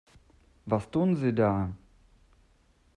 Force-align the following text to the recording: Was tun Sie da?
Was 0.71 0.85
tun 0.91 1.11
Sie 1.19 1.31
da? 1.39 1.53